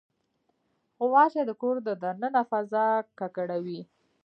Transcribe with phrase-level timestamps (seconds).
[0.99, 2.87] غوماشې د کور د دننه فضا
[3.19, 3.81] ککړوي.